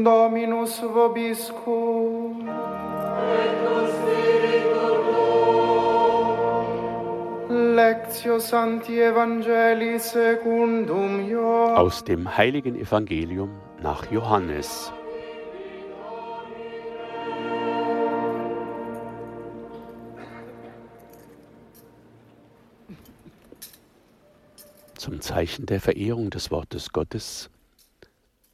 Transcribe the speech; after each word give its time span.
Dominus 0.00 0.80
vobiscum. 0.82 2.48
Lectio 7.76 8.38
Sancti 8.38 9.00
Evangelii 9.00 9.98
secundum 9.98 11.28
Johannes. 11.28 11.78
Aus 11.78 12.04
dem 12.04 12.36
heiligen 12.36 12.74
Evangelium 12.74 13.50
nach 13.82 14.10
Johannes. 14.10 14.92
Zum 24.96 25.20
Zeichen 25.20 25.66
der 25.66 25.80
Verehrung 25.80 26.30
des 26.30 26.50
Wortes 26.50 26.92
Gottes 26.92 27.50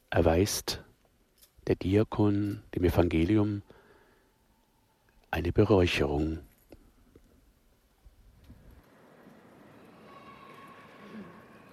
erweist 0.09 0.83
der 1.69 1.75
Diakon 1.75 2.63
dem 2.73 2.83
Evangelium 2.83 3.61
eine 5.29 5.51
Beräucherung. 5.51 6.39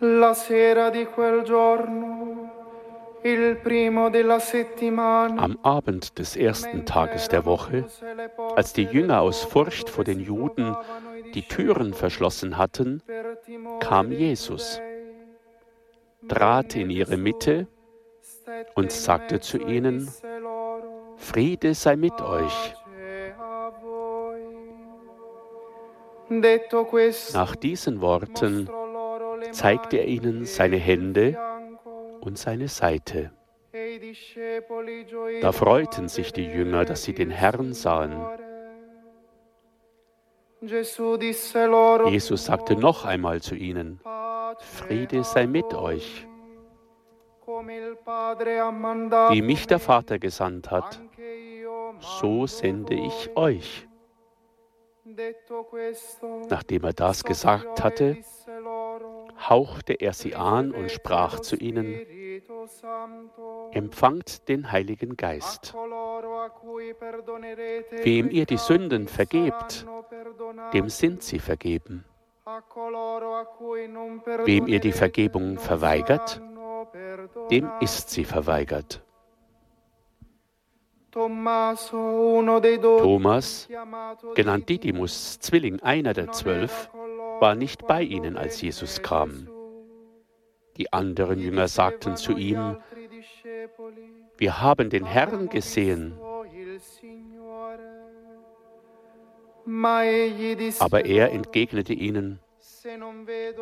La 0.00 0.34
sera 0.34 0.90
di 0.90 1.06
quel 1.06 1.42
giorno, 1.44 3.22
il 3.22 3.56
primo 3.56 4.10
della 4.10 4.38
settimana, 4.38 5.40
Am 5.40 5.58
Abend 5.62 6.18
des 6.18 6.36
ersten 6.36 6.84
Tages 6.84 7.28
der 7.28 7.46
Woche, 7.46 7.86
als 8.54 8.74
die 8.74 8.84
Jünger 8.84 9.22
aus 9.22 9.44
Furcht 9.44 9.88
vor 9.88 10.04
den 10.04 10.20
Juden 10.20 10.76
die 11.32 11.48
Türen 11.48 11.94
verschlossen 11.94 12.58
hatten, 12.58 13.02
kam 13.80 14.12
Jesus, 14.12 14.78
trat 16.28 16.76
in 16.76 16.90
ihre 16.90 17.16
Mitte 17.16 17.66
und 18.74 18.92
sagte 18.92 19.40
zu 19.40 19.58
ihnen, 19.58 20.10
Friede 21.16 21.74
sei 21.74 21.96
mit 21.96 22.20
euch. 22.20 22.74
Nach 27.34 27.56
diesen 27.56 28.00
Worten 28.00 28.68
zeigte 29.52 29.98
er 29.98 30.06
ihnen 30.06 30.44
seine 30.44 30.76
Hände 30.76 31.38
und 32.20 32.38
seine 32.38 32.68
Seite. 32.68 33.30
Da 35.40 35.52
freuten 35.52 36.08
sich 36.08 36.32
die 36.32 36.46
Jünger, 36.46 36.84
dass 36.84 37.04
sie 37.04 37.14
den 37.14 37.30
Herrn 37.30 37.72
sahen. 37.72 38.26
Jesus 42.06 42.44
sagte 42.44 42.74
noch 42.74 43.04
einmal 43.04 43.40
zu 43.40 43.54
ihnen, 43.54 44.00
Friede 44.58 45.22
sei 45.22 45.46
mit 45.46 45.74
euch. 45.74 46.26
Wie 49.30 49.42
mich 49.42 49.66
der 49.66 49.78
Vater 49.78 50.18
gesandt 50.18 50.70
hat, 50.70 51.00
so 52.00 52.46
sende 52.46 52.94
ich 52.94 53.36
euch. 53.36 53.86
Nachdem 56.48 56.84
er 56.84 56.92
das 56.92 57.22
gesagt 57.22 57.78
e 57.78 57.82
hatte, 57.82 58.16
hauchte 59.48 59.92
er 59.94 60.12
sie 60.12 60.34
an 60.34 60.72
und 60.72 60.84
Ricevete 60.84 60.94
sprach 60.94 61.40
zu 61.40 61.56
ihnen, 61.56 62.00
empfangt 63.70 64.48
den 64.48 64.72
Heiligen 64.72 65.16
Geist. 65.16 65.74
Wem 68.02 68.30
ihr 68.30 68.46
die 68.46 68.56
Sünden 68.56 69.06
vergebt. 69.06 69.86
Dem 70.72 70.88
sind 70.88 71.22
sie 71.22 71.38
vergeben. 71.38 72.04
Wem 74.44 74.66
ihr 74.66 74.80
die 74.80 74.92
Vergebung 74.92 75.58
verweigert, 75.58 76.40
Dem 77.50 77.70
ist 77.80 78.10
sie 78.10 78.24
verweigert. 78.24 79.02
Thomas, 81.10 81.90
genannt 84.34 84.68
Didymus, 84.68 85.40
Zwilling 85.40 85.80
einer 85.80 86.12
der 86.12 86.32
Zwölf, 86.32 86.90
war 87.40 87.54
nicht 87.54 87.86
bei 87.86 88.02
ihnen, 88.02 88.36
als 88.36 88.60
Jesus 88.60 89.00
kam. 89.00 89.48
Die 90.76 90.92
anderen 90.92 91.38
Jünger 91.40 91.68
sagten 91.68 92.16
zu 92.16 92.32
ihm, 92.32 92.76
wir 94.36 94.60
haben 94.60 94.90
den 94.90 95.06
Herrn 95.06 95.48
gesehen. 95.48 96.18
Aber 100.78 101.04
er 101.06 101.32
entgegnete 101.32 101.94
ihnen, 101.94 102.40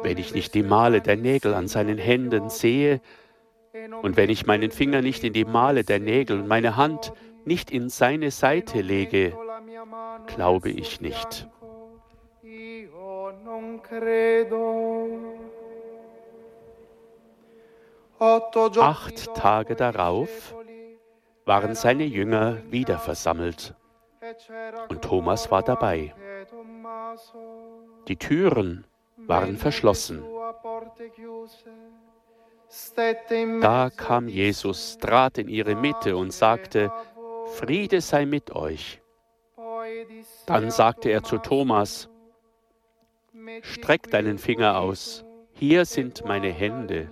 wenn 0.02 0.18
ich 0.18 0.34
nicht 0.34 0.54
die 0.54 0.62
Male 0.62 1.00
der 1.00 1.16
Nägel 1.16 1.54
an 1.54 1.68
seinen 1.68 1.98
Händen 1.98 2.50
sehe 2.50 3.00
und 4.02 4.16
wenn 4.16 4.30
ich 4.30 4.46
meinen 4.46 4.70
Finger 4.70 5.02
nicht 5.02 5.24
in 5.24 5.32
die 5.32 5.44
Male 5.44 5.84
der 5.84 5.98
Nägel 5.98 6.40
und 6.40 6.46
meine 6.46 6.76
Hand 6.76 7.12
nicht 7.44 7.70
in 7.70 7.88
seine 7.88 8.30
Seite 8.30 8.80
lege, 8.80 9.36
glaube 10.26 10.70
ich 10.70 11.00
nicht. 11.00 11.48
Acht 18.18 19.34
Tage 19.34 19.74
darauf 19.74 20.54
waren 21.44 21.74
seine 21.74 22.04
Jünger 22.04 22.58
wieder 22.70 22.98
versammelt. 22.98 23.74
Und 24.88 25.02
Thomas 25.02 25.50
war 25.50 25.62
dabei. 25.62 26.14
Die 28.08 28.16
Türen 28.16 28.86
waren 29.26 29.56
verschlossen. 29.56 30.22
Da 33.60 33.90
kam 33.90 34.28
Jesus, 34.28 34.98
trat 34.98 35.38
in 35.38 35.48
ihre 35.48 35.74
Mitte 35.74 36.16
und 36.16 36.28
"Pace 36.28 36.38
sagte, 36.38 36.90
a 36.90 37.04
voi." 37.14 37.48
Friede 37.54 38.00
sei 38.00 38.26
mit 38.26 38.50
euch. 38.54 39.00
Dann 40.46 40.70
sagte 40.70 41.10
er 41.10 41.22
zu 41.22 41.38
Thomas, 41.38 42.08
"Metti 43.32 43.66
Streck 43.68 44.10
deinen 44.10 44.38
Finger 44.38 44.78
aus, 44.78 45.24
hier 45.52 45.84
sind 45.84 46.24
meine 46.24 46.50
Hände. 46.50 47.08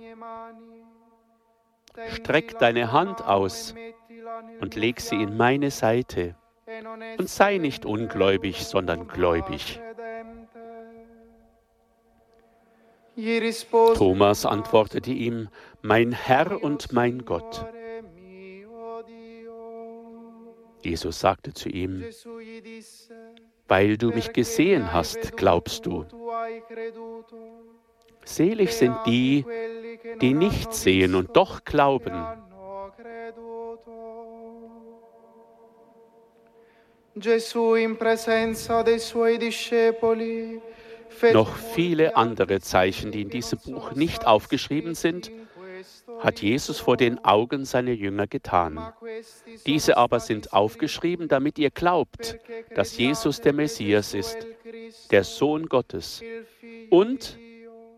Streck 2.08 2.58
deine 2.58 2.90
Hand 2.90 3.24
aus 3.24 3.74
und 4.60 4.74
leg 4.74 5.00
sie 5.00 5.22
in 5.22 5.36
meine 5.36 5.70
Seite. 5.70 6.34
Und 7.18 7.28
sei 7.28 7.58
nicht 7.58 7.84
ungläubig, 7.84 8.66
sondern 8.66 9.06
gläubig. 9.06 9.80
Thomas 13.94 14.46
antwortete 14.46 15.10
ihm, 15.10 15.48
Mein 15.82 16.12
Herr 16.12 16.62
und 16.62 16.92
mein 16.92 17.24
Gott. 17.24 17.66
Jesus 20.82 21.20
sagte 21.20 21.52
zu 21.52 21.68
ihm, 21.68 22.04
Weil 23.68 23.96
du 23.96 24.08
mich 24.08 24.26
"Perché 24.26 24.28
mi 24.28 24.32
gesehen 24.34 24.92
hast, 24.92 25.36
glaubst 25.36 25.86
du. 25.86 26.04
Selig 28.24 28.72
sind 28.72 28.96
die, 29.06 29.44
die 30.20 30.34
nicht 30.34 30.72
sehen 30.72 31.14
und 31.14 31.36
doch 31.36 31.64
glauben. 31.64 32.14
Gesù 37.14 37.74
in 37.74 37.98
presenza 37.98 38.82
dei 38.82 38.98
suoi 38.98 39.36
discepoli 39.36 40.60
Noch 41.32 41.56
viele 41.56 42.16
andere 42.16 42.60
Zeichen, 42.60 43.12
die 43.12 43.22
in 43.22 43.30
diesem 43.30 43.58
Buch 43.58 43.92
nicht 43.92 44.26
aufgeschrieben 44.26 44.94
sind, 44.94 45.30
hat 46.20 46.40
Jesus 46.40 46.78
vor 46.78 46.96
den 46.96 47.24
Augen 47.24 47.64
seiner 47.64 47.92
Jünger 47.92 48.26
getan. 48.26 48.92
Diese 49.66 49.96
aber 49.96 50.20
sind 50.20 50.52
aufgeschrieben, 50.52 51.28
damit 51.28 51.58
ihr 51.58 51.70
glaubt, 51.70 52.38
dass 52.74 52.96
Jesus 52.96 53.40
der 53.40 53.52
Messias 53.52 54.14
ist, 54.14 54.46
der 55.10 55.24
Sohn 55.24 55.66
Gottes, 55.66 56.22
und 56.90 57.38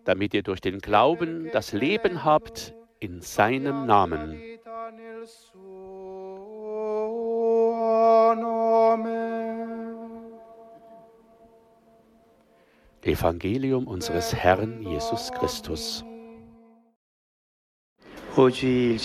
damit 0.04 0.34
ihr 0.34 0.42
durch 0.42 0.60
den 0.60 0.80
Glauben 0.80 1.50
das 1.52 1.72
Leben 1.72 2.24
habt 2.24 2.74
in 3.00 3.20
seinem 3.20 3.86
Namen. 3.86 4.40
Evangelium 13.04 13.86
unseres 13.86 14.34
Herrn 14.34 14.82
Jesus 14.82 15.30
Christus. 15.32 16.04
Heute 18.36 18.98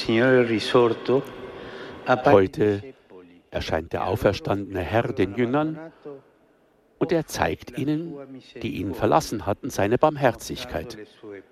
erscheint 3.51 3.93
der 3.93 4.07
auferstandene 4.07 4.81
Herr 4.81 5.13
den 5.13 5.35
Jüngern 5.35 5.91
und 6.99 7.11
er 7.11 7.25
zeigt 7.27 7.77
ihnen, 7.77 8.15
die 8.61 8.75
ihn 8.75 8.93
verlassen 8.93 9.45
hatten, 9.45 9.69
seine 9.69 9.97
Barmherzigkeit, 9.97 10.97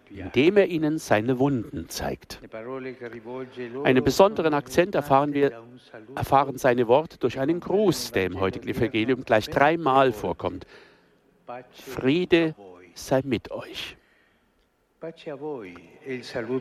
indem 0.10 0.58
er 0.58 0.68
ihnen 0.68 0.98
seine 1.00 1.40
Wunden 1.40 1.88
zeigt. 1.90 2.40
Einen 3.84 4.04
besonderen 4.04 4.54
Akzent 4.54 4.94
erfahren, 4.96 5.34
wir, 5.34 5.64
erfahren 6.16 6.58
seine 6.58 6.88
Worte 6.88 7.18
durch 7.18 7.40
einen 7.40 7.60
Gruß, 7.62 8.12
der 8.12 8.26
im 8.26 8.40
heutigen 8.40 8.68
Evangelium 8.68 9.24
gleich 9.24 9.50
dreimal 9.50 10.12
vorkommt. 10.12 10.66
Friede 11.72 12.56
sei 12.94 13.22
mit 13.24 13.52
euch. 13.52 13.96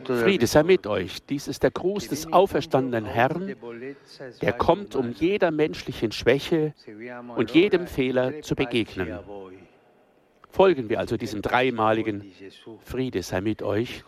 Friede 0.05 0.47
sei 0.47 0.63
mit 0.63 0.85
euch. 0.85 1.23
Dies 1.23 1.47
ist 1.47 1.63
der 1.63 1.71
Gruß 1.71 2.07
des 2.09 2.31
auferstandenen 2.31 3.05
Herrn, 3.05 3.55
der 4.41 4.53
kommt, 4.53 4.95
um 4.95 5.11
jeder 5.11 5.49
menschlichen 5.51 6.11
Schwäche 6.11 6.73
und 7.35 7.51
jedem 7.51 7.87
Fehler 7.87 8.41
zu 8.41 8.55
begegnen. 8.55 9.19
Folgen 10.49 10.89
wir 10.89 10.99
also 10.99 11.17
diesem 11.17 11.41
dreimaligen 11.41 12.31
Friede 12.79 13.23
sei 13.23 13.41
mit 13.41 13.61
euch, 13.63 14.03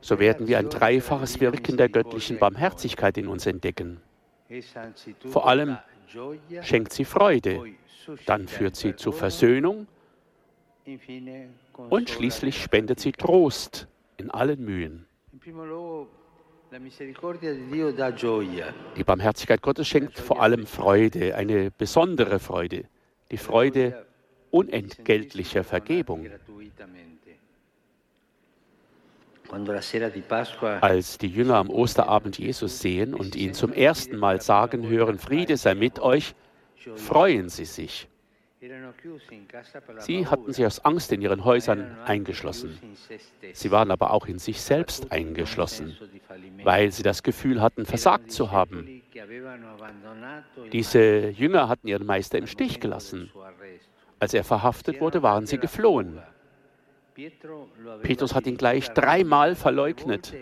so 0.00 0.18
werden 0.18 0.46
wir 0.46 0.58
ein 0.58 0.68
dreifaches 0.68 1.40
Wirken 1.40 1.76
der 1.76 1.88
göttlichen 1.88 2.38
Barmherzigkeit 2.38 3.18
in 3.18 3.28
uns 3.28 3.46
entdecken. 3.46 4.00
Vor 5.26 5.48
allem 5.48 5.78
schenkt 6.60 6.92
sie 6.92 7.04
Freude, 7.04 7.64
dann 8.26 8.46
führt 8.46 8.76
sie 8.76 8.94
zu 8.94 9.10
Versöhnung 9.10 9.86
und 11.88 12.10
schließlich 12.10 12.62
spendet 12.62 13.00
sie 13.00 13.12
Trost 13.12 13.88
in 14.16 14.30
allen 14.30 14.64
Mühen. 14.64 15.06
Die 18.96 19.04
Barmherzigkeit 19.04 19.62
Gottes 19.62 19.88
schenkt 19.88 20.18
vor 20.18 20.42
allem 20.42 20.66
Freude, 20.66 21.36
eine 21.36 21.70
besondere 21.70 22.38
Freude, 22.38 22.84
die 23.30 23.36
Freude 23.36 24.06
unentgeltlicher 24.50 25.64
Vergebung. 25.64 26.28
Als 30.80 31.18
die 31.18 31.28
Jünger 31.28 31.56
am 31.56 31.70
Osterabend 31.70 32.38
Jesus 32.38 32.80
sehen 32.80 33.14
und 33.14 33.36
ihn 33.36 33.54
zum 33.54 33.72
ersten 33.72 34.16
Mal 34.16 34.40
sagen 34.40 34.88
hören, 34.88 35.18
Friede 35.18 35.56
sei 35.56 35.74
mit 35.74 36.00
euch, 36.00 36.34
freuen 36.96 37.48
sie 37.48 37.66
sich. 37.66 38.08
Sie 39.98 40.26
hatten 40.26 40.52
sich 40.52 40.66
aus 40.66 40.84
Angst 40.84 41.12
in 41.12 41.20
ihren 41.20 41.44
Häusern 41.44 41.96
eingeschlossen. 42.04 42.78
Sie 43.52 43.70
waren 43.70 43.90
aber 43.90 44.12
auch 44.12 44.26
in 44.26 44.38
sich 44.38 44.60
selbst 44.60 45.12
eingeschlossen, 45.12 45.96
weil 46.62 46.90
sie 46.92 47.02
das 47.02 47.22
Gefühl 47.22 47.60
hatten, 47.60 47.84
versagt 47.86 48.32
zu 48.32 48.50
haben. 48.50 49.02
Diese 50.72 51.28
Jünger 51.28 51.68
hatten 51.68 51.88
ihren 51.88 52.06
Meister 52.06 52.38
im 52.38 52.46
Stich 52.46 52.80
gelassen. 52.80 53.30
Als 54.18 54.34
er 54.34 54.44
verhaftet 54.44 55.00
wurde, 55.00 55.22
waren 55.22 55.46
sie 55.46 55.58
geflohen. 55.58 56.20
Petrus 58.02 58.34
hat 58.34 58.46
ihn 58.46 58.56
gleich 58.56 58.88
dreimal 58.90 59.54
verleugnet. 59.54 60.34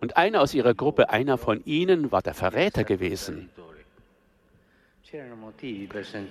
Und 0.00 0.16
einer 0.16 0.40
aus 0.40 0.54
ihrer 0.54 0.74
Gruppe, 0.74 1.10
einer 1.10 1.38
von 1.38 1.64
ihnen, 1.64 2.12
war 2.12 2.22
der 2.22 2.34
Verräter 2.34 2.84
gewesen. 2.84 3.50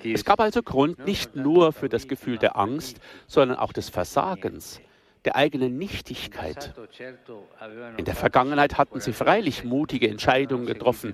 Es 0.04 0.26
gab 0.26 0.40
also 0.40 0.62
Grund 0.62 1.06
nicht 1.06 1.36
nur 1.36 1.74
für 1.74 1.90
das 1.90 2.08
Gefühl 2.08 2.38
der 2.38 2.58
Angst, 2.58 3.00
sondern 3.26 3.58
auch 3.58 3.74
des 3.74 3.90
Versagens, 3.90 4.82
der 5.26 5.36
eigenen 5.36 5.78
Nichtigkeit. 5.78 6.74
In 7.98 8.06
der 8.06 8.16
Vergangenheit 8.16 8.78
hatten 8.78 9.00
sie 9.00 9.14
freilich 9.14 9.64
mutige 9.64 10.10
Entscheidungen 10.10 10.66
getroffen. 10.66 11.14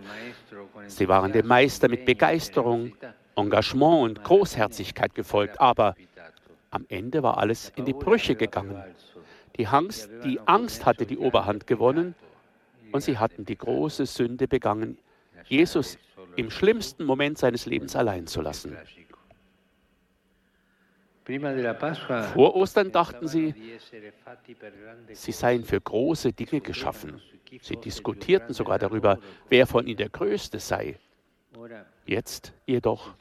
Sie 0.87 1.07
waren 1.07 1.31
dem 1.31 1.47
Meister 1.47 1.89
mit 1.89 2.05
Begeisterung, 2.05 2.93
Engagement 3.35 4.03
und 4.03 4.23
Großherzigkeit 4.23 5.15
gefolgt, 5.15 5.59
aber 5.61 5.95
am 6.69 6.85
Ende 6.89 7.23
war 7.23 7.37
alles 7.37 7.71
in 7.75 7.85
die 7.85 7.93
Brüche 7.93 8.35
gegangen. 8.35 8.83
Die 9.57 9.67
Angst, 9.67 10.09
die 10.23 10.39
Angst 10.45 10.85
hatte 10.85 11.05
die 11.05 11.17
Oberhand 11.17 11.65
gewonnen 11.67 12.15
und 12.91 13.01
sie 13.01 13.17
hatten 13.17 13.45
die 13.45 13.57
große 13.57 14.05
Sünde 14.05 14.47
begangen, 14.47 14.97
Jesus 15.45 15.97
im 16.35 16.49
schlimmsten 16.49 17.05
Moment 17.05 17.37
seines 17.37 17.65
Lebens 17.65 17.95
allein 17.95 18.27
zu 18.27 18.41
lassen. 18.41 18.77
Vor 22.33 22.55
Ostern 22.55 22.91
dachten 22.91 23.27
sie, 23.27 23.53
sie 25.13 25.31
seien 25.31 25.63
für 25.63 25.79
große 25.79 26.33
Dinge 26.33 26.59
geschaffen. 26.59 27.21
Sie 27.61 27.77
diskutierten 27.77 28.53
sogar 28.53 28.79
darüber, 28.79 29.19
wer 29.49 29.65
von 29.65 29.87
ihnen 29.87 29.97
der 29.97 30.09
Größte 30.09 30.59
sei. 30.59 30.99
Jetzt 32.05 32.53
jedoch 32.65 33.15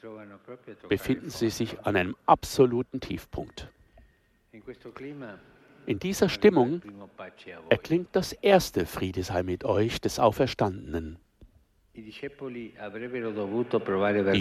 befinden 0.89 1.29
sie 1.29 1.49
sich 1.49 1.79
an 1.85 1.95
einem 1.95 2.15
absoluten 2.25 2.99
Tiefpunkt. 2.99 3.69
In 5.85 5.99
dieser 5.99 6.29
Stimmung 6.29 6.81
erklingt 7.69 8.09
das 8.13 8.33
erste 8.33 8.85
Friede 8.85 9.23
sei 9.23 9.43
mit 9.43 9.63
euch 9.63 10.01
des 10.01 10.19
Auferstandenen. 10.19 11.19
Die 11.95 12.09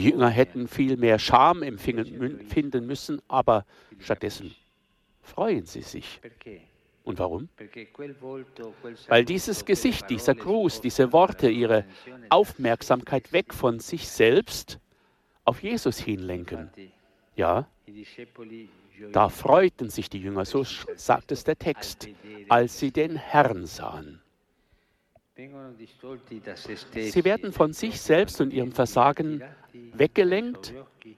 Jünger 0.04 0.30
hätten 0.30 0.68
viel 0.68 0.96
mehr 0.96 1.18
Scham 1.18 1.62
empfinden 1.62 2.86
müssen, 2.86 3.20
aber 3.28 3.66
stattdessen 3.98 4.54
freuen 5.22 5.66
sie 5.66 5.82
sich. 5.82 6.20
Und 7.04 7.18
warum? 7.18 7.48
Weil 9.08 9.24
dieses 9.24 9.64
Gesicht, 9.64 10.08
dieser 10.08 10.34
Gruß, 10.34 10.80
diese 10.80 11.12
Worte 11.12 11.50
ihre 11.50 11.84
Aufmerksamkeit 12.30 13.32
weg 13.32 13.52
von 13.52 13.80
sich 13.80 14.08
selbst 14.08 14.78
auf 15.44 15.62
Jesus 15.62 15.98
hinlenken. 15.98 16.70
Ja, 17.36 17.66
da 19.12 19.28
freuten 19.28 19.90
sich 19.90 20.08
die 20.08 20.20
Jünger, 20.20 20.46
so 20.46 20.64
sagt 20.94 21.32
es 21.32 21.44
der 21.44 21.58
Text, 21.58 22.08
als 22.48 22.78
sie 22.78 22.92
den 22.92 23.16
Herrn 23.16 23.66
sahen. 23.66 24.21
Sie 25.34 27.24
werden 27.24 27.52
von 27.52 27.72
sich 27.72 28.00
selbst 28.00 28.40
und 28.40 28.52
ihrem 28.52 28.72
Versagen 28.72 29.42
weggelenkt 29.94 30.74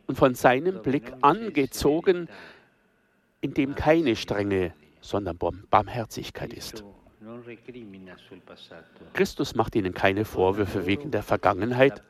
und 0.06 0.16
von 0.16 0.34
seinem 0.34 0.82
Blick 0.82 1.12
angezogen, 1.20 2.28
in 3.40 3.54
dem 3.54 3.74
keine 3.74 4.14
Strenge 4.16 4.72
sondern 5.04 5.38
Barmherzigkeit 5.70 6.52
ist. 6.54 6.82
Christus 9.12 9.54
macht 9.54 9.74
ihnen 9.76 9.92
keine 9.92 10.24
Vorwürfe 10.24 10.86
wegen 10.86 11.10
der 11.10 11.22
Vergangenheit, 11.22 12.02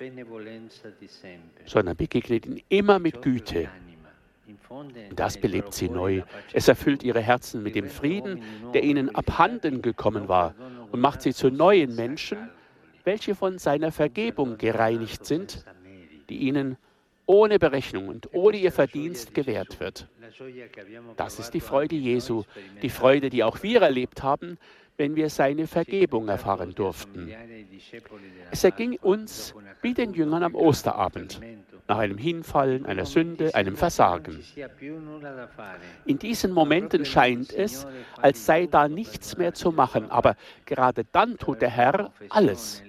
sondern 1.64 1.96
begegnet 1.96 2.46
ihnen 2.46 2.60
immer 2.68 2.98
mit 2.98 3.20
Güte. 3.20 3.68
Das 5.14 5.40
belebt 5.40 5.74
sie 5.74 5.88
neu. 5.88 6.22
Es 6.52 6.68
erfüllt 6.68 7.02
ihre 7.02 7.20
Herzen 7.20 7.62
mit 7.62 7.74
dem 7.74 7.88
Frieden, 7.88 8.42
der 8.72 8.82
ihnen 8.84 9.14
abhanden 9.14 9.82
gekommen 9.82 10.28
war, 10.28 10.54
und 10.94 11.00
macht 11.00 11.23
sie 11.23 11.35
zu 11.35 11.50
neuen 11.50 11.96
Menschen, 11.96 12.50
welche 13.02 13.35
von 13.35 13.58
seiner 13.58 13.91
Vergebung 13.91 14.58
gereinigt 14.58 15.26
sind, 15.26 15.64
die 16.29 16.37
ihnen 16.37 16.76
ohne 17.26 17.58
Berechnung 17.58 18.06
und 18.06 18.32
ohne 18.32 18.58
ihr 18.58 18.70
Verdienst 18.70 19.35
gewährt 19.35 19.81
wird. 19.81 20.06
Das 21.17 21.41
ist 21.41 21.50
die 21.50 21.61
Freude 21.61 21.96
Jesu, 21.96 22.44
die 22.81 22.91
Freude, 22.91 23.29
die 23.29 23.43
auch 23.43 23.64
wir 23.64 23.82
erlebt 23.82 24.23
haben, 24.23 24.56
wenn 24.96 25.17
wir 25.17 25.29
seine 25.31 25.67
Vergebung 25.67 26.29
erfahren 26.29 26.75
durften. 26.75 27.30
Es 28.50 28.64
erging 28.64 28.99
uns 29.00 29.54
wie 29.83 29.95
den 29.95 30.12
Jüngern 30.14 30.42
am 30.42 30.54
Osterabend, 30.54 31.40
nach 31.88 31.99
einem 31.99 32.18
Hinfallen, 32.18 32.87
einer 32.87 33.04
Sünde, 33.04 33.54
einem 33.54 33.76
Versagen. 33.76 34.42
In 36.07 36.18
diesen 36.18 36.52
Momenten 36.52 37.04
scheint 37.04 37.52
es, 37.52 37.87
als 38.16 38.47
sei 38.47 38.66
da 38.66 38.88
nichts 38.88 39.37
mehr 39.37 39.52
zu 39.52 39.73
machen, 39.73 40.11
aber 40.11 40.37
gerade 40.64 41.04
dann 41.12 41.37
tut 41.37 41.61
der 41.61 41.71
Herr 41.71 42.12
alles, 42.30 42.83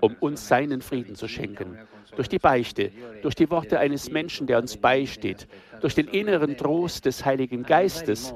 um 0.00 0.14
uns 0.20 0.46
seinen 0.46 0.82
Frieden 0.82 1.16
zu 1.16 1.28
schenken 1.28 1.78
durch 2.16 2.28
die 2.28 2.38
Beichte, 2.38 2.90
durch 3.22 3.34
die 3.34 3.50
Worte 3.50 3.78
eines 3.78 4.10
Menschen, 4.10 4.46
der 4.46 4.58
uns 4.58 4.76
beisteht, 4.76 5.48
durch 5.80 5.94
den 5.94 6.08
inneren 6.08 6.56
Trost 6.56 7.06
des 7.06 7.24
Heiligen 7.24 7.62
Geistes, 7.62 8.34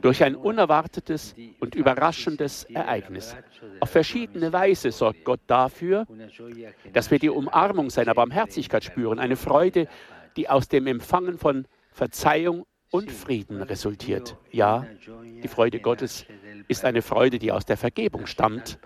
durch 0.00 0.22
ein 0.22 0.36
unerwartetes 0.36 1.34
und 1.60 1.74
überraschendes 1.74 2.64
Ereignis. 2.64 3.36
Auf 3.80 3.90
verschiedene 3.90 4.52
Weise 4.52 4.90
sorgt 4.92 5.24
Gott 5.24 5.40
dafür, 5.46 6.06
dass 6.92 7.10
wir 7.10 7.18
die 7.18 7.30
Umarmung 7.30 7.90
seiner 7.90 8.14
Barmherzigkeit 8.14 8.84
spüren, 8.84 9.18
eine 9.18 9.36
Freude, 9.36 9.88
die 10.36 10.48
aus 10.48 10.68
dem 10.68 10.86
Empfangen 10.86 11.38
von 11.38 11.66
Verzeihung 11.90 12.66
und 12.90 13.10
Frieden 13.10 13.62
resultiert. 13.62 14.36
Ja, 14.50 14.86
die 15.42 15.48
Freude 15.48 15.80
Gottes 15.80 16.26
ist 16.68 16.84
eine 16.84 17.02
Freude, 17.02 17.38
die 17.38 17.52
aus 17.52 17.64
der 17.64 17.76
Vergebung 17.76 18.26
stammt 18.26 18.78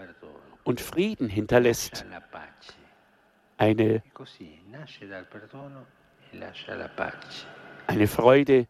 und 0.65 0.81
Frieden 0.81 1.29
hinterlässt 1.29 2.05
eine, 3.57 4.03
eine 7.93 8.07
Freude, 8.07 8.67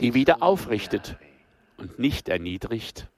die 0.00 0.14
wieder 0.14 0.42
aufrichtet 0.42 1.16
und 1.76 1.98
nicht 1.98 2.28
erniedrigt. 2.28 3.08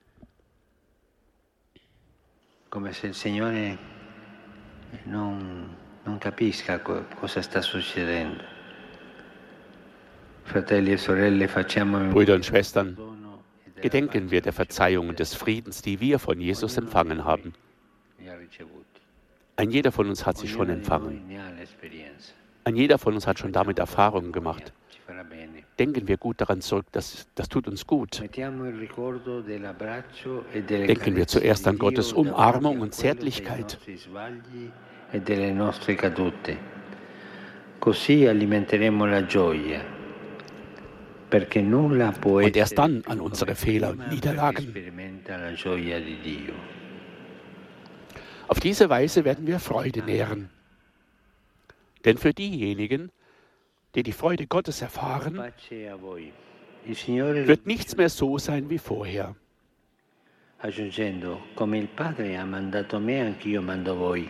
Come 2.69 2.93
se 2.93 3.07
il 3.07 3.13
Signore 3.13 3.77
non, 5.05 5.75
non 6.05 6.17
capisca 6.19 6.79
cosa 6.79 7.41
sta 7.41 7.61
succedendo. 7.61 8.41
Fratelli 10.43 10.93
e 10.93 10.97
sorelle, 10.97 11.47
facciamo 11.47 11.99
Brüder 12.11 12.35
und 12.35 12.45
Schwestern, 12.45 12.97
gedenken 13.81 14.31
wir 14.31 14.41
der 14.41 14.53
Verzeihung 14.53 15.09
und 15.09 15.19
des 15.19 15.33
Friedens, 15.33 15.81
die 15.81 15.99
wir 15.99 16.17
von 16.17 16.39
Jesus 16.39 16.77
empfangen 16.77 17.25
haben. 17.25 17.53
Ein 19.57 19.69
jeder 19.69 19.91
von 19.91 20.07
uns 20.07 20.25
hat 20.25 20.37
sie 20.37 20.47
schon 20.47 20.69
empfangen. 20.69 21.21
Ein 22.63 22.75
jeder 22.75 22.97
von 22.97 23.15
uns 23.15 23.25
hat 23.27 23.39
schon 23.39 23.51
damit 23.51 23.79
Erfahrungen 23.79 24.31
gemacht. 24.31 24.73
denken 25.79 26.07
wir 26.07 26.17
gut 26.17 26.39
daran 26.41 26.61
zurück, 26.61 26.85
das, 26.91 27.27
das 27.35 27.49
tut 27.49 27.67
uns 27.67 27.87
gut. 27.87 28.21
e 28.21 28.27
Denken 30.61 31.15
wir 31.15 31.27
zuerst 31.27 31.67
an 31.67 31.77
Gottes 31.79 32.13
Umarmung 32.13 32.81
und 32.81 32.93
Zärtlichkeit. 32.93 33.79
e 33.87 33.97
Und 42.45 42.57
erst 42.57 42.77
dann 42.77 43.03
an 43.07 43.19
unsere 43.21 43.55
Fehler 43.55 43.89
und 43.91 44.07
Niederlagen. 44.09 44.73
Auf 48.47 48.59
diese 48.59 48.89
Weise 48.89 49.25
werden 49.25 49.47
wir 49.47 49.59
Freude 49.59 50.03
nähren. 50.03 50.49
Denn 52.05 52.17
für 52.17 52.33
diejenigen, 52.33 53.11
die 53.95 54.03
die 54.03 54.13
Freude 54.13 54.47
Gottes 54.47 54.81
erfahren, 54.81 55.37
wird 56.85 57.67
nichts 57.67 57.97
mehr 57.97 58.09
so 58.09 58.37
sein 58.37 58.69
wie 58.69 58.77
vorher. 58.77 59.35
aggiungendo, 60.61 61.41
come 61.55 61.77
il 61.77 61.87
Padre 61.87 62.37
ha 62.37 62.45
mandato 62.45 62.99
me, 62.99 63.19
anch'io 63.19 63.61
mando 63.61 63.95
voi. 63.95 64.29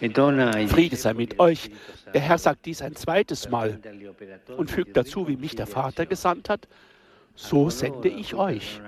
E 0.00 0.68
Friede 0.68 0.94
sei 0.96 1.12
mit 1.12 1.40
euch. 1.40 1.70
Der 2.14 2.20
Herr 2.20 2.38
sagt 2.38 2.66
dies 2.66 2.80
ein 2.82 2.94
zweites 2.94 3.50
Mal 3.50 3.80
und 4.56 4.70
fügt 4.70 4.96
dazu, 4.96 5.26
wie 5.26 5.36
mich 5.36 5.56
der 5.56 5.66
Vater 5.66 6.06
gesandt 6.06 6.48
hat, 6.48 6.68
so 7.38 7.70
sende 7.70 8.08
ich 8.08 8.34
euch. 8.34 8.80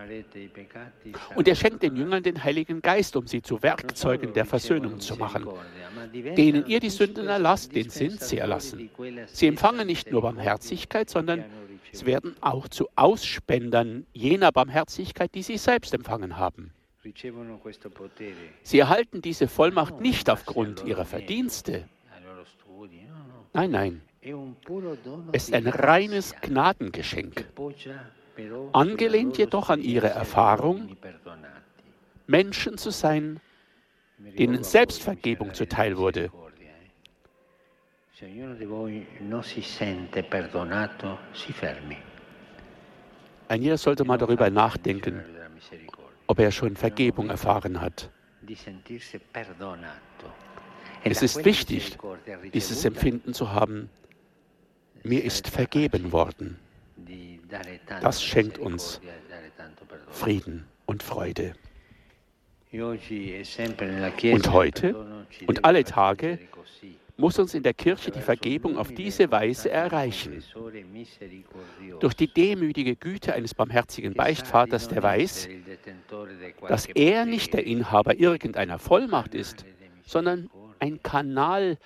Und 1.37 1.47
er 1.47 1.55
schenkt 1.55 1.85
den 1.85 1.95
Jüngern 1.95 2.23
den 2.23 2.43
Heiligen 2.43 2.83
Geist, 2.83 3.15
um 3.15 3.29
sie 3.29 3.43
zu 3.43 3.63
Werkzeugen 3.63 4.33
der 4.33 4.45
Versöhnung 4.45 4.99
zu 4.99 5.15
machen. 5.17 5.47
Denen 6.13 6.67
ihr 6.67 6.81
die 6.81 6.91
Sünden 6.91 7.29
erlasst, 7.29 7.75
den 7.77 7.91
sind 7.91 8.21
sie 8.21 8.39
erlassen. 8.39 8.91
Sie 9.29 9.47
empfangen 9.47 9.87
nicht 9.87 10.11
nur 10.11 10.23
Barmherzigkeit, 10.23 11.09
sondern 11.09 11.45
sie 11.93 12.07
werden 12.07 12.35
auch 12.41 12.67
zu 12.67 12.89
Ausspendern 12.97 14.05
jener 14.13 14.51
Barmherzigkeit, 14.51 15.33
die 15.35 15.43
sie 15.43 15.57
selbst 15.57 15.95
empfangen 15.95 16.37
haben. 16.37 16.73
Sie 18.63 18.79
erhalten 18.81 19.23
diese 19.23 19.47
Vollmacht 19.47 20.01
nicht 20.01 20.29
aufgrund 20.29 20.85
ihrer 20.85 21.05
Verdienste. 21.05 21.89
Nein, 23.53 23.71
nein, 23.71 24.01
es 25.33 25.45
ist 25.45 25.55
ein 25.55 25.67
reines 25.67 26.35
Gnadengeschenk, 26.43 27.47
angelehnt 28.73 29.39
jedoch 29.39 29.71
an 29.71 29.81
ihre 29.81 30.09
Erfahrung, 30.09 30.97
Menschen 32.27 32.79
zu 32.79 32.91
sein, 32.91 33.41
denen 34.19 34.63
Selbstvergebung 34.63 35.55
zuteil 35.55 35.97
wurde. 35.97 36.31
Ein 43.49 43.63
jeder 43.63 43.79
sollte 43.79 44.05
mal 44.05 44.19
darüber 44.19 44.51
nachdenken, 44.51 45.25
ob 46.27 46.39
er 46.39 46.53
schon 46.53 46.77
Vergebung 46.77 47.31
erfahren 47.31 47.81
hat. 47.81 48.11
Es 51.03 51.23
ist 51.23 51.45
wichtig, 51.45 51.99
dieses 52.53 52.85
Empfinden 52.85 53.33
zu 53.33 53.53
haben, 53.53 53.89
mir 55.03 55.25
ist 55.25 55.49
vergeben 55.49 56.13
worden. 56.13 56.59
Das 58.01 58.23
schenkt 58.23 58.59
uns. 58.59 59.01
Frieden 60.09 60.67
und 60.87 61.03
Freude. 61.03 61.55
E 62.73 64.33
Und 64.33 64.53
heute 64.53 65.27
und 65.47 65.65
alle 65.65 65.85
Tage 65.85 66.39
muss 67.17 67.39
uns 67.39 67.55
in 67.55 67.63
der 67.63 67.75
Kirche 67.75 68.11
die 68.11 68.21
Vergebung 68.21 68.79
auf 68.79 68.93
diese 68.93 69.31
Weise 69.31 69.71
erreichen. 69.71 70.43
Durch 72.01 72.15
die 72.15 72.33
demütige 72.33 72.97
Güte 72.97 73.35
eines 73.35 73.55
barmherzigen 73.55 74.15
Beichtvaters, 74.15 74.89
der 74.89 75.03
weiß, 75.03 75.49
dass 76.69 76.87
er 76.87 77.27
nicht 77.27 77.53
der 77.53 77.67
Inhaber 77.67 78.19
irgendeiner 78.19 78.79
Vollmacht 78.79 79.35
ist, 79.35 79.65
sondern 80.05 80.49
ein 80.79 81.03
Kanal 81.03 81.77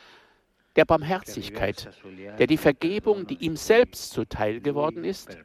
der 0.76 0.84
Barmherzigkeit, 0.84 1.88
der 2.38 2.46
die 2.46 2.56
Vergebung, 2.56 3.26
die 3.26 3.36
ihm 3.36 3.56
selbst 3.56 4.10
zuteil 4.10 4.60
geworden 4.60 5.04
ist, 5.04 5.36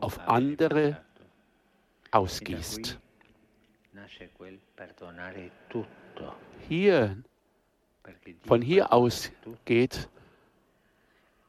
auf 0.00 0.18
andere 0.20 0.96
ausgießt. 2.10 2.98
Hier, 6.68 7.16
von 8.44 8.62
hier 8.62 8.92
aus 8.92 9.30
geht 9.64 10.08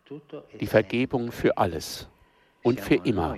e 0.10 0.58
die. 0.60 0.68
Vergebung 0.68 1.32
für 1.32 1.58
alles 1.58 2.08
und 2.62 2.80
für 2.80 2.96
immer. 2.96 3.38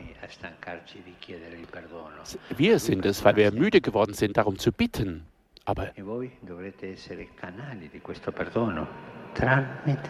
Wir 2.57 2.79
sind 2.79 3.05
es, 3.05 3.23
weil 3.23 3.35
wir 3.35 3.51
müde 3.51 3.81
geworden 3.81 4.13
sind, 4.13 4.37
darum 4.37 4.57
zu 4.57 4.71
bitten. 4.71 5.25
Aber, 5.65 5.91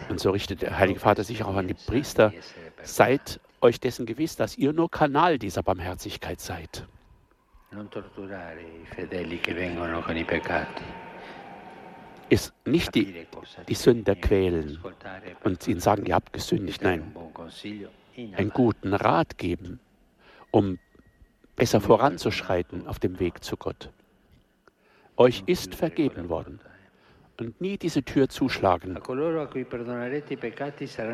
Und 0.08 0.20
so 0.20 0.30
richtet 0.30 0.62
der 0.62 0.78
Heilige 0.78 1.00
Vater 1.00 1.24
sich 1.24 1.42
auch 1.42 1.56
an 1.56 1.68
die 1.68 1.74
Priester, 1.74 2.32
seid 2.82 3.40
euch 3.60 3.80
dessen 3.80 4.06
gewiss, 4.06 4.36
dass 4.36 4.56
ihr 4.56 4.72
nur 4.72 4.90
Kanal 4.90 5.38
dieser 5.38 5.62
Barmherzigkeit 5.62 6.40
seid. 6.40 6.86
Ist 12.28 12.52
nicht 12.64 12.94
die, 12.94 13.26
die 13.68 13.74
Sünder 13.74 14.14
quälen 14.16 14.78
und 15.44 15.68
ihnen 15.68 15.80
sagen, 15.80 16.06
ihr 16.06 16.14
habt 16.14 16.32
gesündigt. 16.32 16.82
Nein, 16.82 17.14
einen 18.36 18.50
guten 18.50 18.94
Rat 18.94 19.38
geben, 19.38 19.80
um 20.50 20.78
besser 21.54 21.80
voranzuschreiten 21.80 22.86
auf 22.86 22.98
dem 22.98 23.18
Weg 23.20 23.42
zu 23.42 23.56
Gott. 23.56 23.90
Euch 25.16 25.42
ist 25.46 25.74
vergeben 25.74 26.28
worden 26.28 26.60
und 27.40 27.60
nie 27.60 27.76
diese 27.76 28.02
Tür 28.02 28.28
zuschlagen. 28.28 28.98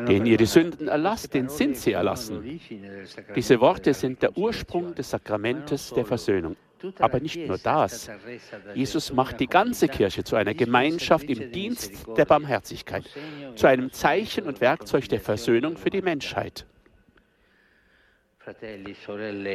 Denen 0.07 0.25
ihr 0.25 0.37
die. 0.37 0.45
Sünden 0.45 0.87
erlasst, 0.87 1.31
parole 1.31 1.49
sind 1.49 1.77
sie 1.77 1.91
erlassen. 1.93 2.59
Diese 3.35 3.59
Worte 3.59 3.93
sind 3.93 4.21
der 4.21 4.37
Ursprung 4.37 4.93
des 4.95 5.09
Sakramentes 5.09 5.91
der 5.93 6.05
Versöhnung. 6.05 6.55
Aber 6.99 7.19
nicht 7.19 7.47
nur 7.47 7.57
das. 7.57 8.11
Jesus 8.73 9.13
macht 9.13 9.39
die 9.39 9.47
ganze 9.47 9.87
Kirche 9.87 10.23
zu 10.23 10.35
einer 10.35 10.53
Gemeinschaft 10.53 11.29
im 11.29 11.51
Dienst 11.51 11.93
der 12.17 12.25
Barmherzigkeit, 12.25 13.09
zu 13.55 13.67
einem 13.67 13.91
Zeichen 13.91 14.45
und 14.45 14.59
Werkzeug 14.59 15.07
der 15.07 15.21
Versöhnung 15.21 15.77
für 15.77 15.89
die 15.89 16.01
Menschheit. 16.01 16.65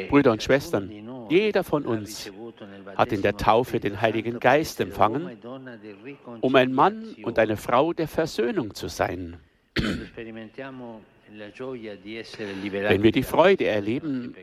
Brüder 0.08 0.32
und 0.32 0.42
Schwestern, 0.42 0.90
jeder 1.28 1.62
von 1.64 1.84
uns 1.84 2.30
hat 2.96 3.12
in 3.12 3.22
der 3.22 3.36
Taufe 3.36 3.80
den 3.80 4.00
Heiligen 4.00 4.40
Geist 4.40 4.80
empfangen, 4.80 5.38
um 6.40 6.54
ein 6.54 6.72
Mann 6.72 7.14
und 7.22 7.38
eine 7.38 7.56
Frau 7.56 7.92
der 7.92 8.08
Versöhnung 8.08 8.74
zu 8.74 8.88
sein. 8.88 9.36
Wenn 11.34 13.02
wir 13.02 13.12
die 13.12 13.22
Freude 13.22 13.66
erleben, 13.66 14.34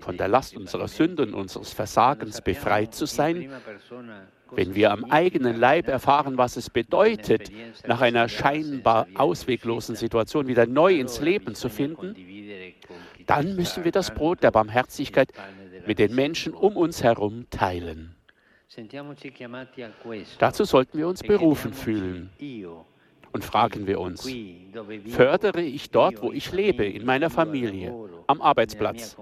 von 0.00 0.16
der 0.16 0.28
Last 0.28 0.56
unserer 0.56 0.86
Sünden 0.88 1.34
und 1.34 1.40
unseres 1.40 1.72
Versagens 1.72 2.40
befreit 2.40 2.94
zu 2.94 3.06
sein, 3.06 3.50
wenn 4.54 4.74
wir 4.74 4.92
am 4.92 5.04
eigenen 5.06 5.56
Leib 5.58 5.88
erfahren, 5.88 6.36
was 6.38 6.56
es 6.56 6.70
bedeutet, 6.70 7.50
nach 7.86 8.00
einer 8.00 8.28
scheinbar 8.28 9.06
ausweglosen 9.14 9.96
Situation 9.96 10.46
wieder 10.46 10.66
neu 10.66 11.00
ins 11.00 11.20
Leben 11.20 11.54
zu 11.54 11.68
finden, 11.68 12.14
dann 13.26 13.56
müssen 13.56 13.84
wir 13.84 13.92
das 13.92 14.12
Brot 14.12 14.42
der 14.42 14.50
Barmherzigkeit 14.50 15.32
mit 15.86 15.98
den 15.98 16.14
Menschen 16.14 16.54
um 16.54 16.76
uns 16.76 17.02
herum 17.02 17.46
teilen. 17.50 18.14
Dazu 20.38 20.64
sollten 20.64 20.98
wir 20.98 21.08
uns 21.08 21.22
berufen 21.22 21.74
fühlen 21.74 22.30
und 23.32 23.44
fragen 23.44 23.86
wir 23.86 24.00
uns, 24.00 24.28
fördere 25.08 25.62
ich 25.62 25.90
dort, 25.90 26.22
wo 26.22 26.32
ich 26.32 26.52
lebe, 26.52 26.84
in 26.84 27.04
meiner 27.04 27.30
Familie, 27.30 27.94
am 28.26 28.40
Arbeitsplatz, 28.40 29.16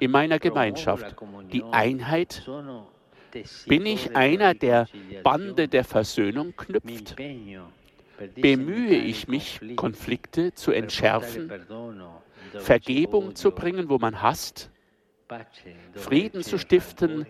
in 0.00 0.10
meiner 0.10 0.38
Gemeinschaft, 0.38 1.16
die 1.52 1.62
Einheit? 1.64 2.48
Bin 3.66 3.84
ich 3.84 4.16
einer, 4.16 4.54
der 4.54 4.86
Bande 5.22 5.68
der 5.68 5.84
Versöhnung 5.84 6.54
knüpft? 6.56 7.16
Bemühe 8.34 8.96
ich 8.96 9.28
mich, 9.28 9.60
Konflikte 9.76 10.54
zu 10.54 10.72
entschärfen, 10.72 11.52
Vergebung 12.54 13.34
zu 13.34 13.50
bringen, 13.50 13.88
wo 13.88 13.98
man 13.98 14.22
hasst, 14.22 14.70
Frieden 15.94 16.42
zu 16.42 16.58
stiften, 16.58 17.26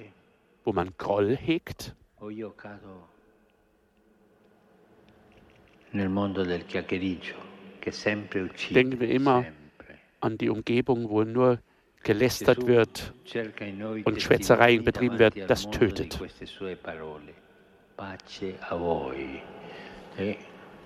wo 0.65 0.73
man 0.73 0.93
Groll 0.99 1.37
hegt? 1.37 1.95
Denken 8.71 9.01
wir 9.01 9.09
immer 9.09 9.47
an 10.21 10.39
die 10.39 10.51
Umgebung, 10.51 11.09
wo 11.09 11.25
nur 11.25 11.61
gelästert 12.03 12.67
wird 12.67 13.15
und 14.05 14.21
Schwätzereien 14.23 14.85
betrieben 14.85 15.19
wird, 15.19 15.49
das 15.49 15.71
tötet. 15.71 16.21
Pace 17.97 18.55
a 18.61 18.77
voi. 18.77 19.41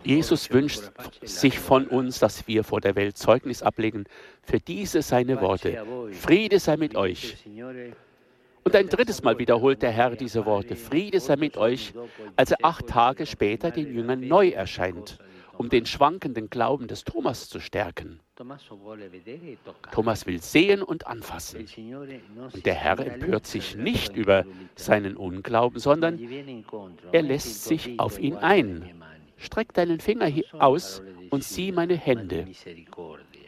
Jesus 0.05 0.51
wünscht 0.51 0.83
sich 1.23 1.59
von 1.59 1.87
uns, 1.87 2.19
dass 2.19 2.47
wir 2.47 2.65
vor 2.65 2.81
der 2.81 2.97
Welt 2.97 3.17
Zeugnis 3.19 3.63
ablegen 3.63 4.05
für 4.43 4.59
diese 4.59 5.03
seine 5.03 5.41
Worte. 5.41 5.85
Friede 6.13 6.59
sei 6.59 6.77
mit 6.77 6.97
euch. 6.97 7.37
Und 8.63 8.77
ein 8.77 8.89
drittes 8.89 9.23
Mal 9.23 9.39
wiederholt 9.39 9.83
der 9.83 9.91
Herr 9.91 10.17
diese 10.17 10.45
Worte. 10.45 10.77
Friede 10.77 11.21
sei 11.21 11.37
mit 11.37 11.57
euch, 11.57 11.93
als 12.37 12.51
er 12.51 12.59
acht 12.63 12.87
Tage 12.87 13.27
später 13.27 13.71
den 13.71 13.95
Jüngern 13.95 14.27
neu 14.27 14.51
erscheint, 14.51 15.19
um 15.57 15.69
den 15.69 15.87
schwankenden 15.87 16.51
Glauben 16.51 16.87
des 16.87 17.05
Thomas 17.05 17.49
zu 17.49 17.61
stärken. 17.61 18.21
Thomas 19.93 20.27
will 20.27 20.41
sehen 20.41 20.83
und 20.83 21.07
anfassen. 21.07 21.67
Und 22.53 22.65
der 22.65 22.75
Herr 22.75 22.99
empört 22.99 23.47
sich 23.47 23.77
nicht 23.77 24.17
über 24.17 24.45
seinen 24.77 25.17
Unglauben, 25.17 25.79
sondern 25.79 26.19
er 27.13 27.23
lässt 27.23 27.65
sich 27.65 27.99
auf 27.99 28.19
ihn 28.19 28.37
ein. 28.37 28.91
Streck 29.41 29.73
deinen 29.73 30.01
Finger 30.01 30.31
aus 30.59 31.03
und 31.31 31.43
sieh 31.43 31.73
meine 31.73 31.97
Hände. 31.97 32.47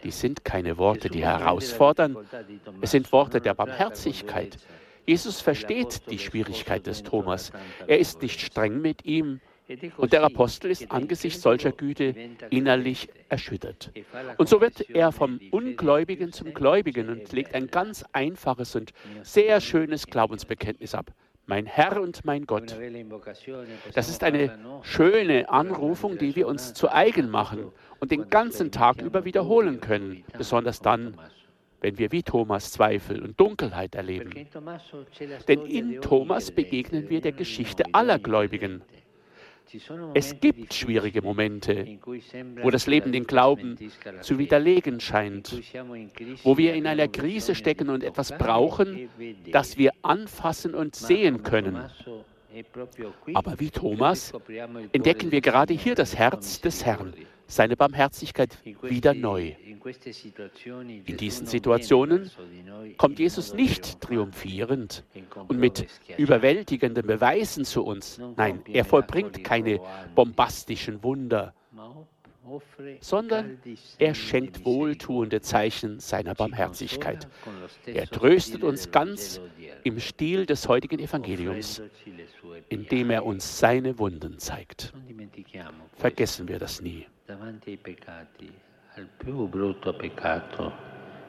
Dies 0.02 0.20
sind 0.20 0.44
keine 0.44 0.78
Worte, 0.78 1.10
die 1.10 1.24
herausfordern, 1.24 2.16
es 2.80 2.90
sind 2.90 3.12
Worte 3.12 3.40
der 3.40 3.54
Barmherzigkeit. 3.54 4.56
Jesus 5.06 5.40
versteht 5.40 6.10
die 6.10 6.18
Schwierigkeit 6.18 6.86
des 6.86 7.02
Thomas. 7.02 7.52
Er 7.86 7.98
ist 7.98 8.22
nicht 8.22 8.40
streng 8.40 8.80
mit 8.80 9.04
ihm 9.04 9.40
und 9.96 10.12
der 10.12 10.24
Apostel 10.24 10.70
ist 10.70 10.90
angesichts 10.90 11.42
solcher 11.42 11.72
Güte 11.72 12.14
innerlich 12.50 13.08
erschüttert. 13.28 13.92
Und 14.38 14.48
so 14.48 14.60
wird 14.60 14.88
er 14.90 15.12
vom 15.12 15.40
Ungläubigen 15.50 16.32
zum 16.32 16.52
Gläubigen 16.54 17.08
und 17.10 17.32
legt 17.32 17.54
ein 17.54 17.68
ganz 17.68 18.04
einfaches 18.12 18.74
und 18.76 18.92
sehr 19.22 19.60
schönes 19.60 20.06
Glaubensbekenntnis 20.06 20.94
ab 20.94 21.12
mein 21.46 21.66
Herr 21.66 22.00
und 22.00 22.24
mein 22.24 22.46
Gott. 22.46 22.76
Das 23.94 24.08
ist 24.08 24.22
eine 24.24 24.58
schöne 24.82 25.48
Anrufung, 25.48 26.18
die 26.18 26.36
wir 26.36 26.46
uns 26.46 26.74
zu 26.74 26.92
eigen 26.92 27.30
machen 27.30 27.72
und 28.00 28.10
den 28.10 28.28
ganzen 28.28 28.70
Tag 28.70 29.02
über 29.02 29.24
wiederholen 29.24 29.80
können, 29.80 30.24
besonders 30.36 30.80
dann, 30.80 31.16
wenn 31.80 31.98
wir 31.98 32.12
wie 32.12 32.22
Thomas 32.22 32.70
Zweifel 32.70 33.22
und 33.22 33.38
Dunkelheit 33.38 33.94
erleben. 33.94 34.30
Denn 35.48 35.66
in 35.66 36.00
Thomas 36.00 36.50
begegnen 36.50 37.10
wir 37.10 37.20
der 37.20 37.32
Geschichte 37.32 37.84
aller 37.92 38.18
Gläubigen. 38.18 38.82
Es 40.14 40.38
gibt 40.40 40.74
schwierige 40.74 41.22
Momente, 41.22 41.98
wo 42.62 42.70
das 42.70 42.86
Leben 42.86 43.12
den 43.12 43.26
Glauben 43.26 43.78
zu 44.20 44.38
widerlegen 44.38 45.00
scheint, 45.00 45.62
wo 46.42 46.58
wir 46.58 46.74
in 46.74 46.86
einer 46.86 47.08
Krise 47.08 47.54
stecken 47.54 47.88
und 47.88 48.04
etwas 48.04 48.36
brauchen, 48.36 49.08
das 49.50 49.78
wir 49.78 49.92
anfassen 50.02 50.74
und 50.74 50.94
sehen 50.94 51.42
können. 51.42 51.78
Aber 53.34 53.60
wie 53.60 53.70
Thomas 53.70 54.32
entdecken 54.92 55.30
wir 55.30 55.40
gerade 55.40 55.74
hier 55.74 55.94
das 55.94 56.16
Herz 56.16 56.60
des 56.60 56.84
Herrn, 56.84 57.14
seine 57.46 57.76
Barmherzigkeit 57.76 58.56
wieder 58.82 59.14
neu. 59.14 59.54
In 61.06 61.16
diesen 61.16 61.46
Situationen 61.46 62.30
kommt 62.98 63.18
Jesus 63.18 63.54
nicht 63.54 64.00
triumphierend 64.00 65.04
und 65.48 65.58
mit 65.58 65.86
überwältigenden 66.16 67.06
Beweisen 67.06 67.64
zu 67.64 67.84
uns. 67.84 68.20
Nein, 68.36 68.62
er 68.72 68.84
vollbringt 68.84 69.42
keine 69.44 69.80
bombastischen 70.14 71.02
Wunder, 71.02 71.54
sondern 73.00 73.58
er 73.98 74.14
schenkt 74.14 74.64
wohltuende 74.64 75.40
Zeichen 75.40 76.00
seiner 76.00 76.34
Barmherzigkeit. 76.34 77.28
Er 77.86 78.06
tröstet 78.06 78.62
uns 78.64 78.90
ganz 78.90 79.40
im 79.84 80.00
Stil 80.00 80.46
des 80.46 80.68
heutigen 80.68 80.98
Evangeliums, 80.98 81.82
indem 82.68 83.10
er 83.10 83.24
uns 83.24 83.58
seine 83.58 83.98
Wunden 83.98 84.38
zeigt. 84.38 84.92
Vergessen 85.96 86.48
wir 86.48 86.58
das 86.58 86.80
nie. 86.80 87.06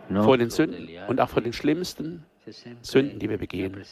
Vor 0.10 0.38
den 0.38 0.50
Sünden 0.50 0.89
und 1.08 1.22
auch 1.22 1.29
vor 1.29 1.41
den 1.41 1.53
schlimmsten 1.53 2.25
Sünden, 2.82 3.20
die 3.20 3.29
wir 3.29 3.38
begehen, 3.38 3.84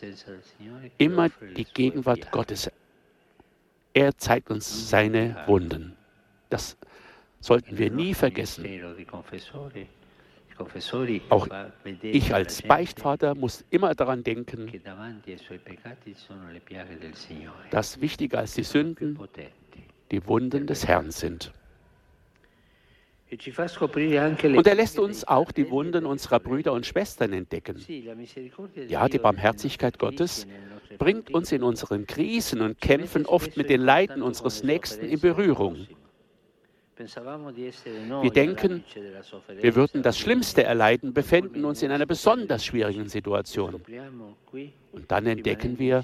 immer 0.98 1.30
die 1.56 1.66
Gegenwart 1.66 2.32
Gottes. 2.32 2.70
Er 3.94 4.18
zeigt 4.18 4.50
uns 4.50 4.90
seine 4.90 5.44
Wunden. 5.48 5.96
Das 6.50 6.78
sollten 7.42 7.78
wir 7.78 7.92
nie 7.92 8.14
vergessen. 8.14 8.66
Auch 11.30 11.48
ich 12.02 12.34
als 12.34 12.62
Beichtvater 12.62 13.36
muss 13.36 13.66
immer 13.70 13.96
daran 13.96 14.24
denken, 14.24 14.72
dass 17.72 18.00
wichtiger 18.00 18.40
als 18.40 18.54
die 18.54 18.64
Sünden 18.64 19.20
die 20.12 20.26
Wunden 20.28 20.68
des 20.68 20.88
Herrn 20.88 21.12
sind. 21.12 21.52
Und 23.32 24.68
er 24.68 24.76
lässt 24.76 25.00
uns 25.00 25.26
auch 25.26 25.54
die 25.54 25.70
Wunden 25.70 26.06
unserer 26.06 26.42
Brüder 26.42 26.74
und 26.74 26.86
Schwestern 26.86 27.32
entdecken. 27.32 27.78
Ja, 28.90 29.08
die 29.08 29.20
Barmherzigkeit 29.20 29.98
Gottes 29.98 30.48
bringt 31.00 31.34
uns 31.34 31.54
in 31.54 31.64
unseren 31.64 32.06
Krisen 32.06 32.60
und 32.62 32.82
Kämpfen 32.82 33.26
oft 33.26 33.56
mit 33.56 33.70
den 33.70 33.82
Leiden 33.82 34.22
unseres 34.22 34.64
Nächsten 34.64 35.06
in 35.06 35.20
Berührung. 35.22 35.88
Wir 37.08 38.32
denken, 38.32 38.84
wir 39.60 39.76
würden 39.76 40.04
das 40.04 40.20
Schlimmste 40.20 40.64
erleiden, 40.64 41.14
befänden 41.14 41.66
uns 41.66 41.84
in 41.84 41.92
einer 41.92 42.06
besonders 42.06 42.66
schwierigen 42.66 43.08
Situation. 43.08 43.82
Und 44.92 45.12
dann 45.12 45.26
entdecken 45.26 45.80
wir, 45.80 46.04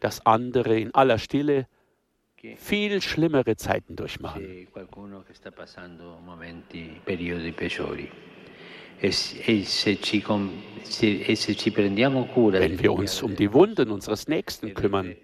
dass 0.00 0.24
andere 0.26 0.78
in 0.78 0.94
aller 0.94 1.18
Stille 1.18 1.66
viel 2.56 3.00
schlimmere 3.00 3.56
Zeiten 3.56 3.96
durchmachen. 3.96 4.68
Wenn 9.00 9.12
wir 12.82 12.92
uns 12.92 13.22
um 13.22 13.36
die 13.36 13.52
Wunden 13.52 13.90
unseres 13.90 14.28
Nächsten 14.28 14.74
kümmern 14.74 15.16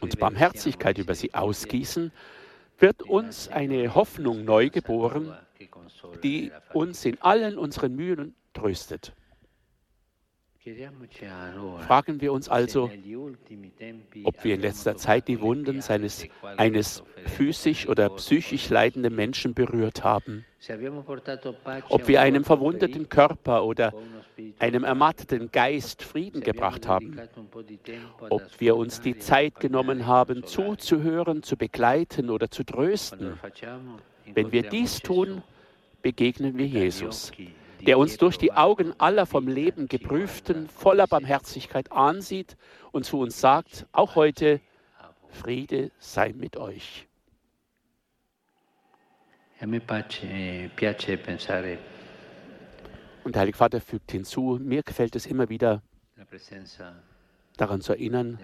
und 0.00 0.18
Barmherzigkeit 0.18 0.98
über 0.98 1.14
sie 1.14 1.34
ausgießen, 1.34 2.12
wird 2.78 3.02
uns 3.02 3.48
eine 3.48 3.94
Hoffnung 3.94 4.44
neu 4.44 4.70
geboren, 4.70 5.36
die 6.22 6.52
uns 6.72 7.04
in 7.04 7.20
allen 7.20 7.58
unseren 7.58 7.94
Mühen 7.94 8.34
tröstet. 8.54 9.12
Fragen 11.86 12.20
wir 12.20 12.32
uns 12.32 12.48
also, 12.48 12.90
ob 14.24 14.44
wir 14.44 14.54
in 14.54 14.60
letzter 14.60 14.96
Zeit 14.96 15.28
die 15.28 15.40
Wunden 15.40 15.80
seines, 15.80 16.26
eines 16.42 17.02
physisch 17.26 17.88
oder 17.88 18.10
psychisch 18.10 18.68
leidenden 18.68 19.14
Menschen 19.14 19.54
berührt 19.54 20.04
haben, 20.04 20.44
ob 21.88 22.08
wir 22.08 22.20
einem 22.20 22.44
verwundeten 22.44 23.08
Körper 23.08 23.64
oder 23.64 23.94
einem 24.58 24.84
ermatteten 24.84 25.50
Geist 25.52 26.02
Frieden 26.02 26.40
gebracht 26.40 26.86
haben, 26.86 27.20
ob 28.30 28.42
wir 28.58 28.76
uns 28.76 29.00
die 29.00 29.18
Zeit 29.18 29.60
genommen 29.60 30.06
haben, 30.06 30.44
zuzuhören, 30.44 31.42
zu 31.42 31.56
begleiten 31.56 32.30
oder 32.30 32.50
zu 32.50 32.64
trösten. 32.64 33.38
Wenn 34.34 34.52
wir 34.52 34.62
dies 34.62 35.00
tun, 35.00 35.42
begegnen 36.02 36.58
wir 36.58 36.66
Jesus 36.66 37.32
der 37.86 37.98
uns 37.98 38.16
durch 38.16 38.38
die 38.38 38.52
Augen 38.52 38.92
aller 38.98 39.26
vom 39.26 39.46
Leben 39.46 39.88
geprüften 39.88 40.68
voller 40.68 41.06
Barmherzigkeit 41.06 41.92
ansieht 41.92 42.56
und 42.92 43.04
zu 43.04 43.20
uns 43.20 43.40
sagt, 43.40 43.86
auch 43.92 44.14
heute, 44.14 44.60
Friede 45.30 45.90
sei 45.98 46.32
mit 46.32 46.56
euch. 46.56 47.06
Und 53.28 53.34
der 53.34 53.40
Heilige 53.40 53.58
Vater 53.58 53.78
fügt 53.82 54.10
hinzu, 54.10 54.58
mir 54.58 54.82
gefällt 54.82 55.14
es 55.14 55.26
immer 55.26 55.50
wieder, 55.50 55.82
daran 57.58 57.82
zu 57.82 57.92
erinnern, 57.92 58.38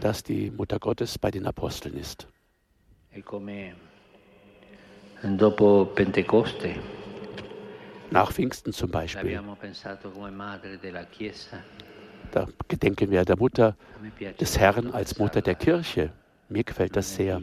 dass 0.00 0.22
die 0.22 0.52
Mutter 0.52 0.78
Gottes 0.78 1.18
bei 1.18 1.32
den 1.32 1.44
Aposteln 1.44 1.96
ist. 1.96 2.28
Pentecoste. 5.96 6.76
Nach 8.12 8.30
Pfingsten 8.30 8.72
zum 8.72 8.88
Beispiel. 8.88 9.40
Da 12.30 12.48
gedenken 12.68 13.10
wir 13.10 13.24
der 13.24 13.36
Mutter 13.36 13.76
des 14.38 14.56
Herrn 14.56 14.92
als 14.92 15.18
Mutter 15.18 15.42
der 15.42 15.56
Kirche. 15.56 16.12
Mir 16.48 16.62
gefällt 16.62 16.94
das 16.94 17.12
sehr. 17.16 17.42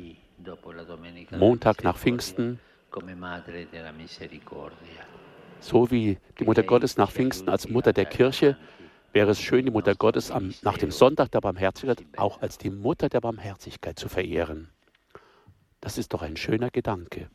Montag 1.31 1.83
nach 1.83 1.97
Pfingsten, 1.97 2.59
so 5.63 5.89
wie 5.91 6.17
die 6.39 6.43
Mutter 6.43 6.63
Gottes 6.63 6.97
nach 6.97 7.11
Pfingsten 7.11 7.49
als 7.49 7.69
Mutter 7.69 7.93
der 7.93 8.05
Kirche, 8.05 8.57
wäre 9.13 9.31
es 9.31 9.41
schön, 9.41 9.65
die 9.65 9.71
Mutter 9.71 9.95
Gottes 9.95 10.29
am, 10.29 10.53
nach 10.61 10.77
dem 10.77 10.91
Sonntag 10.91 11.31
der 11.31 11.41
Barmherzigkeit 11.41 12.03
auch 12.17 12.41
als 12.41 12.57
die 12.57 12.69
Mutter 12.69 13.09
der 13.09 13.21
Barmherzigkeit 13.21 13.97
zu 13.97 14.09
verehren. 14.09 14.69
Das 15.79 15.97
ist 15.97 16.13
doch 16.13 16.21
ein 16.21 16.37
schöner 16.37 16.69
Gedanke. 16.69 17.29